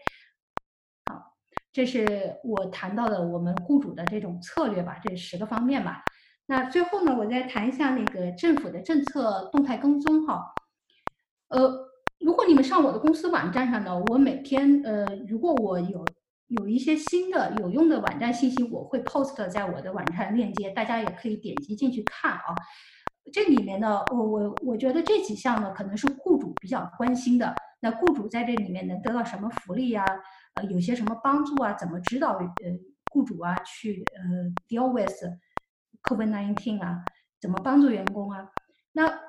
[1.76, 6.02] 这是我谈到的我们雇主的这种策略吧，这十个方面吧。
[6.46, 10.42] 那最后呢，我再谈一下那个政府的政策动态跟踪哈。
[11.48, 11.70] 呃，
[12.18, 16.02] 如果你们上我的公司网站上呢，我每天呃，如果我有
[16.46, 22.56] 有一些新的有用的网站信息，我会 post 在我的网站链接，大家也可以点击进去看啊。
[23.30, 27.54] 这里面呢，我我我觉得这几项呢，可能是雇主比较关心的。
[27.80, 30.04] 那雇主在这里面能得到什么福利呀？
[30.54, 31.74] 呃，有些什么帮助啊？
[31.74, 32.44] 怎么指导呃
[33.12, 34.22] 雇主啊去呃
[34.68, 35.12] deal with
[36.02, 37.04] COVID-19 啊？
[37.40, 38.50] 怎么帮助员工啊？
[38.92, 39.20] 那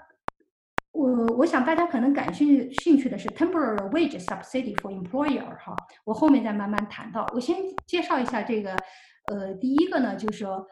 [0.92, 7.30] 我我想大家可能感兴兴趣的是 temporary wage subsidy for employer 哈，我后面再慢慢谈到。
[7.34, 8.76] 我先介绍一下这个，
[9.26, 10.66] 呃，第一个呢就是说，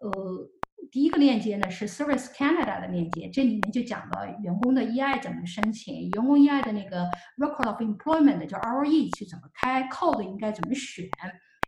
[0.00, 0.50] 呃。
[0.92, 11.08] 第一个链接呢是 Service Canada 的链接，这里面就讲了员工的 EI 怎么申请，员工 EI 的那个 Record of Employment 叫 ROE 去怎么开，Code 应该怎么选，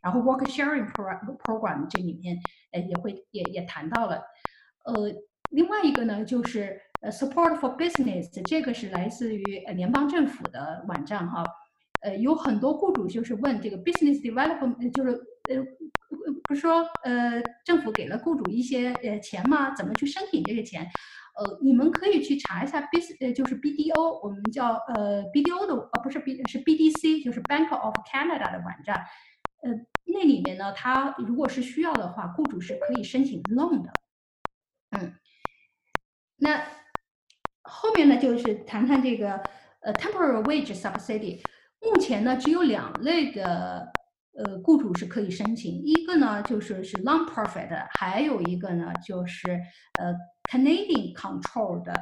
[0.02, 2.37] 然后 Work Sharing Program 这里面
[2.72, 4.20] 呃也会也也谈到了，
[4.84, 5.10] 呃，
[5.48, 11.42] 另外一个呢就是呃 Support for Business，这个是来自于呃联邦政府的网站哈，
[12.02, 15.64] 呃有很多雇主就是问这个 Business Development 就是呃。
[16.46, 19.74] 不是说，呃，政府给了雇主一些呃钱吗？
[19.74, 20.83] 怎么去申请这个钱？
[21.37, 29.04] 呃，你们可以去查一下 B，呃，就是 BDO，我们叫呃 BDO 的，呃，不是 B，是 BDC，就是 Bank of Canada 的网站。
[29.62, 29.70] 呃，
[30.04, 33.90] 那里面呢，它如果是需要的话，雇主是可以申请 loan 的。
[34.90, 35.14] 嗯，
[36.37, 36.62] 那
[37.62, 39.42] 后面呢，就是谈谈这个
[39.80, 41.40] 呃 temporary wage subsidy。
[41.80, 43.93] 目前呢，只有两类的。
[44.37, 49.49] 呃，雇主是可以申请一个呢，就是是 non-profit，还有一个呢，就是
[50.01, 50.12] 呃
[50.51, 51.92] Canadian controlled 的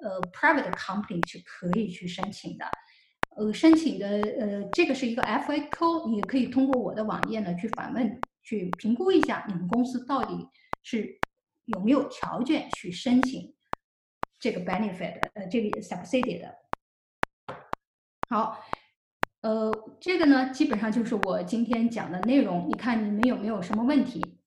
[0.00, 2.64] 呃 private company 是可以去申请的。
[3.36, 10.48] 呃，申请的呃，这个是一个 FAQ，你可以通过我的网页呢去访问，去评估一下你们公司到底
[10.82, 11.16] 是
[11.66, 13.54] 有没有条件去申请
[14.40, 16.54] 这个 benefit，呃，这个 subsidy 的。
[18.28, 18.58] 好。
[19.42, 22.68] 呃，这个呢，基本上就是我今天讲的内容。
[22.68, 24.38] 你看你们有没有什么问题？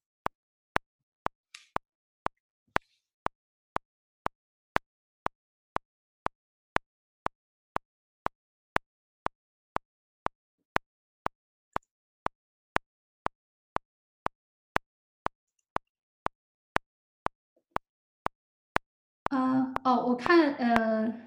[19.31, 21.24] 啊，哦，我看，呃。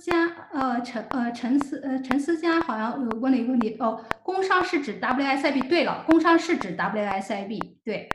[0.00, 4.04] 家，呃，陈，呃，陈思，呃，陈思佳好像有问了一个问题哦。
[4.22, 5.68] 工伤是指 WSIB？
[5.68, 7.76] 对了，工伤是指 WSIB。
[7.84, 8.08] 对，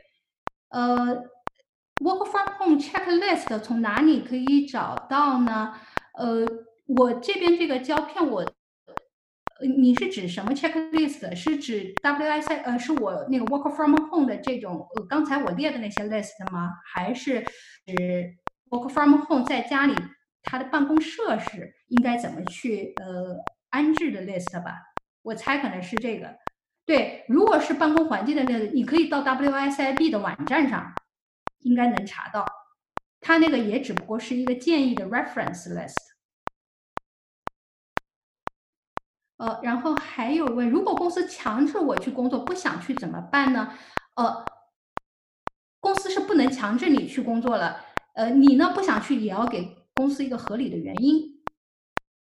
[0.70, 1.22] 呃
[2.02, 5.74] ，Work from home checklist 从哪里可以找到呢？
[6.18, 6.44] 呃，
[6.86, 11.34] 我这边这个胶片，我，呃，你是指什么 checklist？
[11.34, 12.62] 是指 WSI？
[12.64, 16.72] 呃，是我那个 Work from home 的这种，呃，刚才我列的那些 list 吗？
[16.92, 17.40] 还是
[17.86, 18.34] 指
[18.70, 19.94] Work from home 在家里？
[20.48, 23.36] 他的办公设施应该怎么去呃
[23.70, 24.82] 安置的 list 吧？
[25.22, 26.36] 我猜可能是这个。
[26.84, 30.92] 对，如果是办公环境的那个，你可以到 WSIB 的网站上，
[31.60, 32.46] 应该能查到。
[33.20, 35.94] 他那个也只不过是一个建议的 reference list。
[39.38, 43.76] 呃，然后还有问，如果公司强制我去工作，不想去怎么办呢？
[44.14, 44.44] 呃，
[45.80, 47.84] 公司是不能强制你去工作了。
[48.14, 49.76] 呃，你呢不想去也要给。
[49.96, 51.35] 公司一个合理的原因，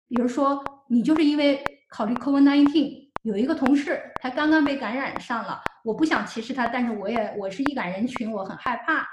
[0.07, 9.05] 比如说你就是因为考虑 COVID-19，有一个同事他刚刚被感染上了，我不想歧视他，但是我也我是易感人群，我很害怕。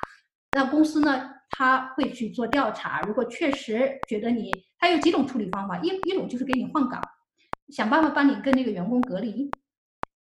[0.55, 7.01] 那公司呢，他会去做调查，如果确实觉得你，他有几种处理方法，一一种就是给你换岗，
[7.71, 9.49] 想办法帮你跟那个员工隔离；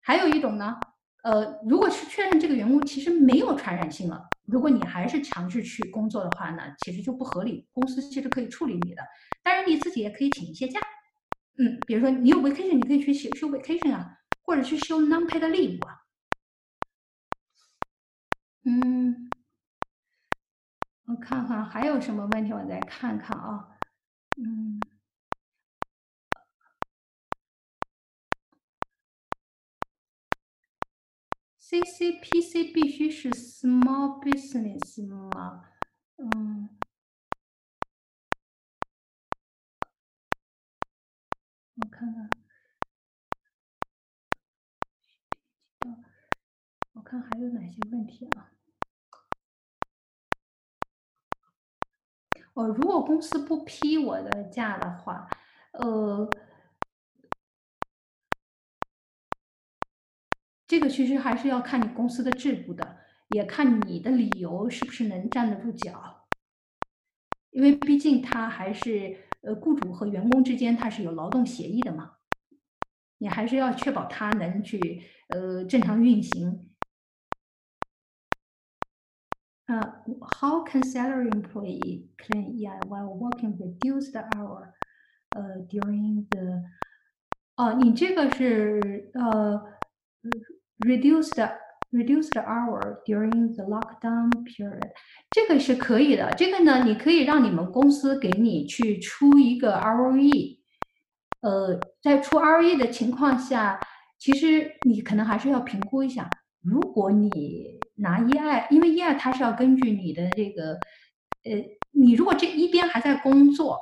[0.02, 0.78] 还有一种呢，
[1.24, 9.02] 呃，如果是确认这个员工其实没有传染性了，如果你还是强制去工作的话呢，其实就不合理，公司其实可以处理你的。
[9.44, 10.80] 当然你自己也可以请一些假，
[11.58, 15.98] 嗯，比如说你有 vacation，你可以去休休 vacation 啊，或者去休 non-paid leave 啊。
[18.66, 19.30] 嗯，
[21.06, 23.70] 我看看还有什么问题，我再看看啊，
[24.38, 24.80] 嗯。
[31.72, 35.70] CCPC 必须是 small business 吗？
[36.18, 36.68] 嗯，
[41.76, 42.30] 我看看，
[46.94, 48.01] 我看还有哪些问
[48.38, 48.52] 啊？
[52.54, 55.30] 哦，如果公司不批我的假的话，
[55.74, 56.30] 呃。
[60.68, 62.98] 这个其实还是要看你公司的制度的，
[63.28, 66.30] 也看你的理由是不是能站得住脚。
[67.50, 72.14] 因为毕竟他还是呃雇主和员工之间他是有劳动协议的嘛，
[73.18, 76.71] 你还是要确保他能去呃正常运行。
[79.71, 79.81] 呃，
[80.41, 84.73] How can salary employee claim EI while working reduced hour？
[85.31, 86.63] 呃，during the
[87.57, 89.77] 哦，你这个是呃。
[90.85, 91.51] reduce the
[91.93, 94.83] reduce the hour during the lockdown period，
[95.31, 96.31] 这个是可以的。
[96.37, 100.59] 这个呢，你可以让你们公司给你去出一个 ROE。
[101.41, 103.79] 呃，在出 ROE 的情况下，
[104.19, 106.29] 其实你可能还是要评估一下。
[106.61, 110.74] 如果你 拿 EI，因为 EI 它是要根据你的这个，
[111.44, 111.52] 呃，
[111.92, 113.80] 你如果这一边还在工作，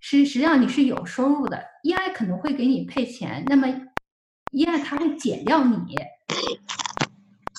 [0.00, 3.44] 实实际上你是有收入的，EI 可能会给你配钱。
[3.48, 3.66] 那么
[4.52, 5.76] EI 它会减掉你。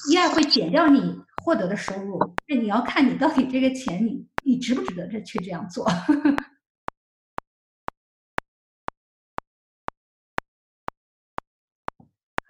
[0.09, 2.17] EI 会减掉你获得的收入，
[2.47, 5.85] 那你要看你到底这个钱你你值不值得这去这样做。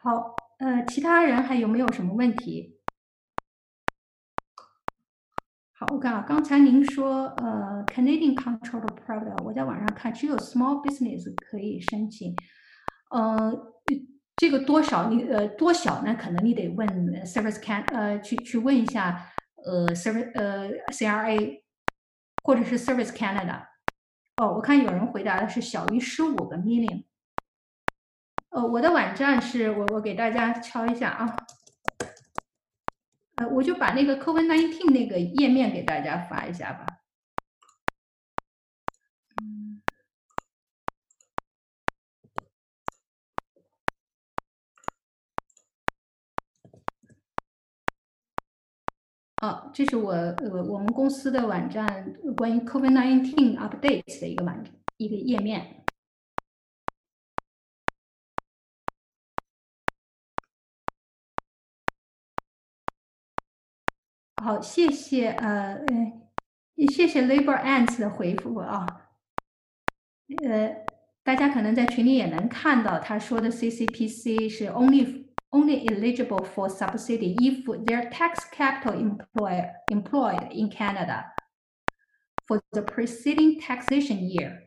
[0.03, 2.76] 好，呃，其他人还有没有什么问题？
[5.91, 12.35] 我看啊，刚才您说呃，Canadian Controlled Product，我在网上看只有 Small Business 可以申请，
[13.11, 13.73] 呃。
[14.39, 16.15] 这个多少你呃多小呢？
[16.15, 16.87] 可能你得问
[17.25, 19.31] Service Can 呃去去问一下
[19.65, 21.63] 呃 Service 呃 CRA
[22.43, 23.63] 或者是 Service Canada。
[24.35, 27.05] 哦，我看有人回答的是小于十五个 million。
[28.49, 31.35] 呃，我的网站是我我给大家敲一下啊，
[33.37, 36.85] 呃，我就把那个 COVID-19 那个页面给大家发一下吧。
[49.43, 54.63] 哦，这是我呃我们公司的网站关于 COVID-19 update 的一个网
[54.97, 55.86] 一个页面。
[64.42, 68.86] 好，谢谢呃呃，谢谢 Labor Ants 的回复啊。
[70.44, 70.74] 呃，
[71.22, 81.26] 大家可能在群里也能看到，他说的 CCPC 是 only。only eligible for subsidy if their tax capital employ, employed in Canada
[82.48, 84.62] for the preceding taxation year,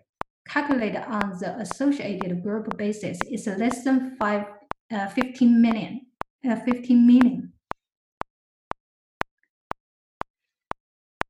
[0.48, 4.46] calculated on the associated group basis, is less than five,
[4.92, 6.02] uh, 15 million.
[6.48, 7.52] Uh, 15 million.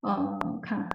[0.02, 0.88] 嗯，看。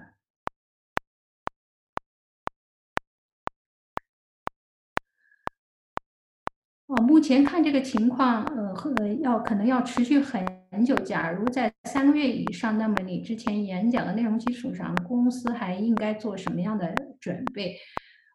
[6.88, 10.94] 哦，目前看这个情况，呃，呃，要可能要持续很久。
[10.96, 17.76] 假如在三个月以上，那么你之前演讲的内容基础上，公司还应该做什么样的准备？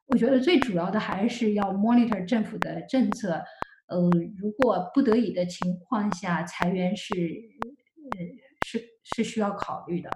[0.08, 3.42] 我觉得最主要的还是要 monitor 政府的政策。
[3.88, 8.20] 呃，如果不得已的情况下，裁员是，呃，
[8.66, 10.10] 是是需要考虑的。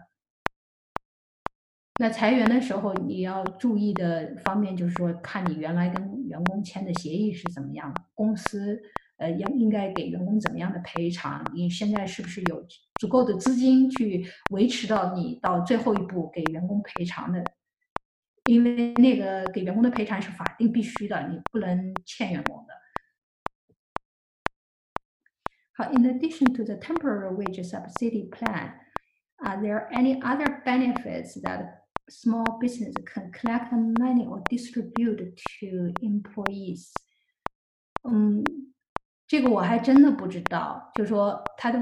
[1.97, 8.81] 那裁员的时候，你要注意的方面就是说，看你原来跟员工签的协议是怎么样的，公司
[9.15, 11.41] 呃应应该给员工怎么样的赔偿？
[11.54, 12.67] 你现在是不是有
[13.00, 17.41] 足够的资金去维持到你到最后一步给员工赔偿的？
[18.50, 22.73] 因为那个给员工的赔偿是法定必须的，你不能欠员工的。
[25.77, 28.73] 好，In addition to the temporary wage subsidy plan,
[29.37, 35.66] are there any other benefits that small business can collect money or distribute to
[36.00, 37.02] employees.
[38.02, 38.75] 嗯，
[39.27, 41.79] 这个我还真的不知道，就说它的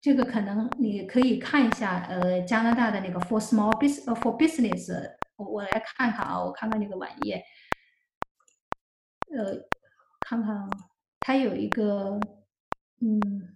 [0.00, 4.92] 这个可能你可以看一下，呃，加拿大的那个 for small business for business，
[5.36, 7.42] 我我来看看啊，我看看那个网页，
[9.26, 9.54] 呃，
[10.22, 10.68] 看看
[11.20, 12.18] 它有一个，
[13.00, 13.52] 嗯。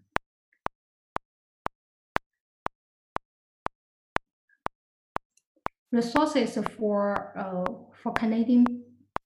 [5.91, 7.65] resources for uh,
[8.03, 8.65] for Canadian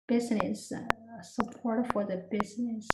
[0.07, 2.87] business uh, support for the business。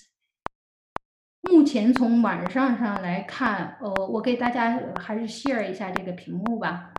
[1.42, 6.92] 目前从网上上来看，呃，我给大家还是 share 一下这个屏幕吧。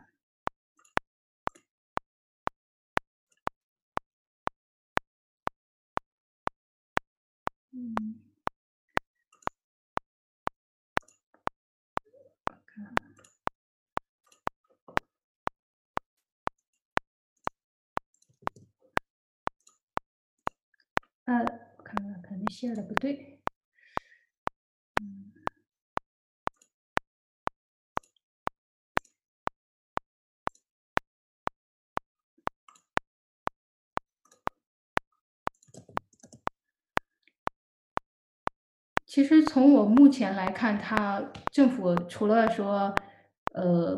[22.74, 23.40] 的不对。
[39.06, 42.94] 其实从我目前来看，他政府除了说，
[43.54, 43.94] 呃，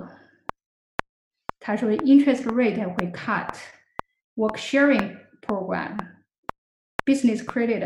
[1.58, 6.17] 他说 interest rate 会 cut，work sharing program。
[7.07, 7.83] Business Credit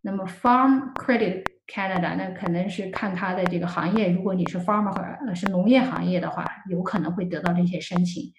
[0.00, 8.33] 那么 Farm Credit Canada 那可能是看它的这个行业，如果你是 farmer 是农业行业的话，有可能会得到这些申请。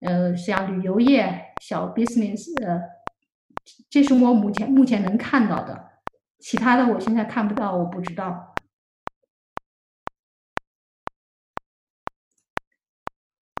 [0.00, 2.82] 呃，像旅游业、小 business，呃，
[3.88, 5.92] 这是我目前目前能看到的，
[6.38, 8.54] 其他的我现在看不到，我不知道。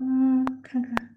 [0.02, 1.15] 嗯，看看。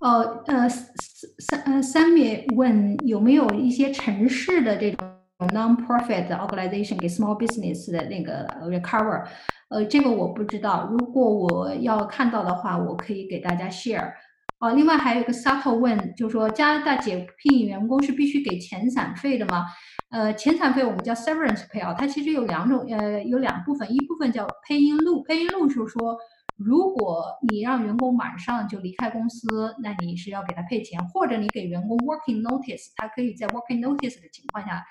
[0.00, 5.08] 哦，呃，三呃三米问有没有一些城市的这种
[5.48, 9.24] non-profit organization 给 small business 的那个 recover？
[9.70, 14.12] 呃，这个我不知道，如果我要看到的话，我可以给大家 share。
[14.60, 19.64] 哦，另外还有一个 Subtle 问，就是说加拿大解聘员工是必须给遣散费的吗？
[20.10, 26.16] 呃，遣散费我们叫 severance pay 啊，它其实有两种，呃，有两部分，一部分叫 pay in lieu，pay in lieu 就是说。
[26.58, 34.84] 如果你让员工马上就离开公司，那你是要给他配钱，或者你给员工 working notice，他可以在 working notice 的情况下，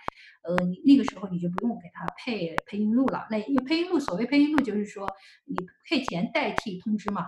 [0.44, 3.28] 呃，你那个时候你就不用给他配配音录了。
[3.30, 5.06] 那因为配音录，所谓配音录就是说
[5.44, 5.58] 你
[5.90, 7.26] 配钱代替通知嘛。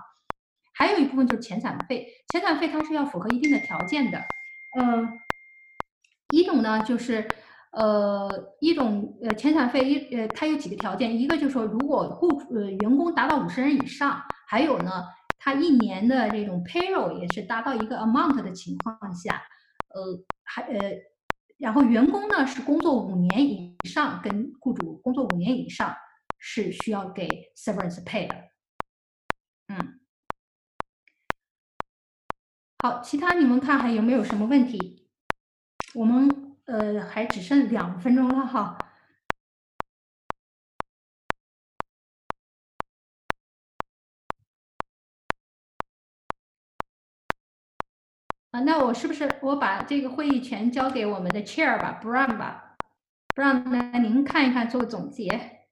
[0.74, 4.20] 还有一部分就是遣散费，遣散费它是要符合一定的条件的。
[4.78, 5.12] 呃，
[6.30, 7.28] 一种呢就是。
[7.72, 15.04] 呃，一种呃遣散费一呃，它有几个条件，一个就是说，如果雇主呃员工达到五十人以上，还有呢，
[15.38, 19.44] 他一年的这种 payroll 也是达到一个 amount 的情况下，
[19.94, 20.98] 呃，还呃，
[21.60, 25.96] 然后员工呢是工作五年以上，跟雇主工作五年以上
[26.40, 28.36] 是需要给 severance pay 的。
[29.68, 30.00] 嗯，
[32.80, 35.08] 好，其他你们看还有没有什么问题？
[35.94, 36.49] 我们。
[36.70, 38.78] 呃，还只剩两分钟了哈。
[48.52, 52.76] 啊，那我是不是我把这个会议权交给我们的 chair 吧，Brown 吧
[53.36, 55.68] ，Brown，那您看一看，做个总结。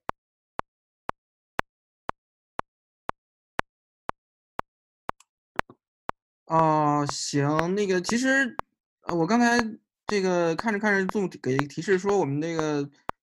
[6.46, 8.56] 哦，行，那个其实，
[9.02, 9.58] 呃，我刚才。
[10.08, 12.82] 这个看着看着，Zoom 给提示说我们那个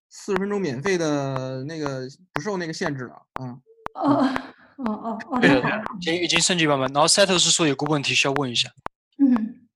[0.09, 3.57] 四十分钟免费的那个不受那个限制了啊。
[3.95, 4.29] 哦
[4.77, 5.39] 哦哦哦。
[5.41, 6.87] 对的，已经已经升级版本。
[6.93, 8.69] 然后 Settle 是说有个问题需要问一下。
[9.17, 9.67] 嗯。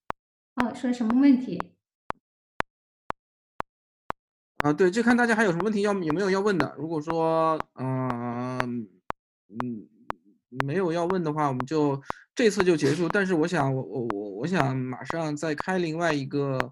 [0.57, 1.59] 哦，说什么问题？
[4.59, 6.75] 啊，对，就看大家还有什么问题要有没有要问的。
[6.77, 8.87] 如果说嗯
[9.49, 9.87] 嗯
[10.63, 11.99] 没有要问的话，我们就
[12.35, 13.09] 这次就结束。
[13.09, 16.71] 但是我想我我我我想马上再开另外一个。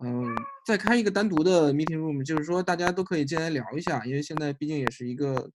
[0.00, 0.34] 嗯，
[0.66, 5.50] 再开一个单独的 meeting room，就是说大家都可以进来聊一下，因为现在毕竟也是一个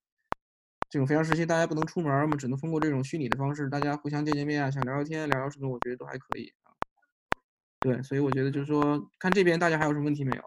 [0.90, 6.74] 这种非常时期大家不能出门儿，我们只能通过这种虚拟的方式，大家互相见见面啊，想聊聊天、聊聊什么，我觉得都还可以啊。
[7.80, 10.44] 对，所以我觉得就是说，看这边大家还有什么问题没有？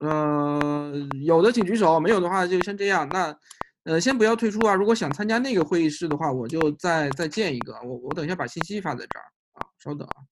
[0.00, 0.92] 呃，
[1.22, 3.08] 有的请举手，没有的话就先这样。
[3.10, 3.38] 那，
[3.84, 4.74] 呃，先不要退出啊。
[4.74, 7.74] 如果想参加那个会议室的话，我就再再建一个。
[7.82, 9.24] 我我等一下把信息发在这儿
[9.60, 10.24] 啊，稍等啊。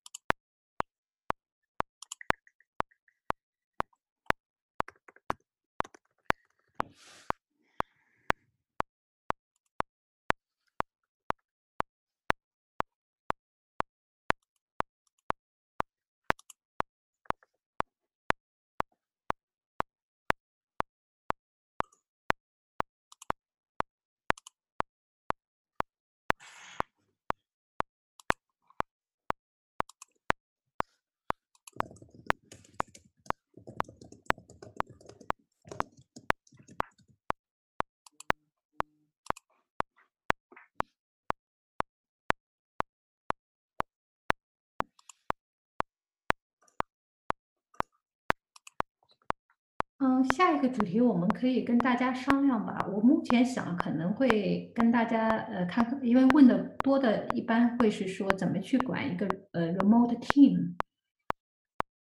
[50.01, 52.87] 嗯，下一个主题我们可以跟大家商量吧。
[52.89, 60.75] 我目前想可能会跟大家呃看，因为问的多的一般会是说怎么去管一个呃 remote team，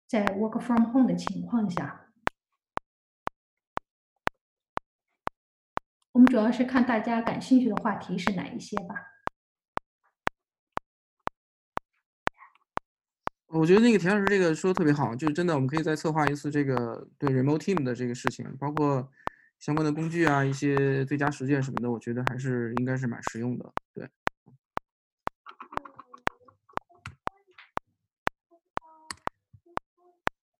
[0.07, 2.09] 在 work from home 的情况下，
[6.12, 9.16] 我们主要是看大家感兴趣的话题是哪一些吧。
[13.49, 19.09] 我觉得那个田老师这个说的特别好，就是真的，我们可以再策划一次这个对 remote team 的这个事情，包括
[19.61, 23.72] 相关的工具啊，一些最佳实践什么的，我觉得还是应该是蛮实用的。
[23.94, 24.09] 对。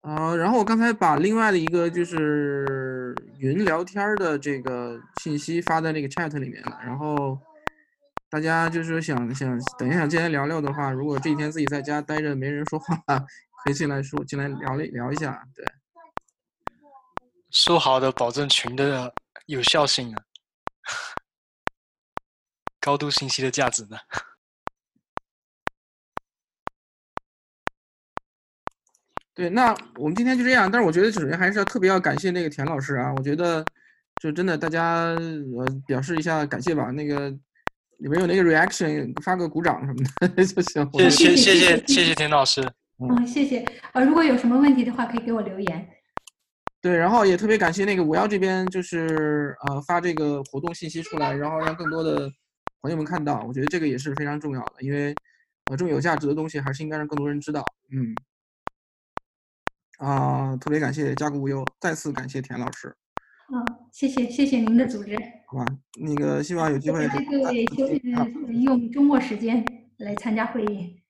[0.03, 7.37] 呃，然后我刚才把另外的一个就是云聊天的这个信息发在那个 chat 里面了，然后。
[8.29, 12.97] 大家就是想想等一下进来聊聊的话，如果这几天自己在家待着没人说话，
[13.65, 15.47] 可以进来说进来聊聊一下。
[15.55, 15.65] 对，
[17.51, 19.15] 说好的保证群的
[19.47, 20.17] 有效性呢？
[22.81, 23.97] 高度信息的价值呢？
[29.35, 30.69] 对，那我们今天就这样。
[30.71, 33.65] 但是我觉得首先还是要特别要感谢那个田老师啊，我觉得
[34.21, 36.91] 就真的大家呃表示一下感谢吧。
[36.91, 37.33] 那个。
[37.99, 41.11] 里面有那个 reaction，发个鼓掌什么的 就行。
[41.11, 42.61] 谢谢谢谢谢谢田老师。
[42.99, 43.65] 嗯，谢谢。
[43.93, 45.89] 呃，如果有什么问题的话，可以给我留言。
[46.81, 52.31] 对，然后也特别感谢那个五幺这边，就是呃发这个活动信息出来，然后让更多的
[52.81, 53.43] 朋友们看到。
[53.47, 55.15] 我觉得这个也是非常重要的，因为
[55.71, 57.65] 呃这种有价值的东西还是应该让更多人知道。
[57.91, 58.15] 嗯。
[59.99, 62.95] 啊，特别感谢加古无忧，再次感谢田老师。
[63.53, 65.17] 嗯，谢谢谢谢您的组织。
[65.47, 65.67] 好吧，
[66.01, 67.07] 那个希望有机会。
[67.09, 67.87] 各位休
[68.51, 69.65] 用周末时间
[69.99, 71.01] 来参加会议。